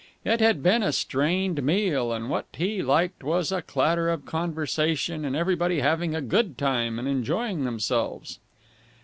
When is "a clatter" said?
3.51-4.09